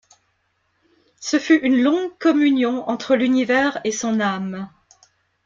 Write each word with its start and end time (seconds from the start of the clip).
Ce 1.19 1.37
fut 1.37 1.57
une 1.59 1.79
longue 1.79 2.17
communion 2.17 2.89
entre 2.89 3.13
l'univers 3.15 3.79
et 3.83 3.91
son 3.91 4.19
âme. 4.19 4.67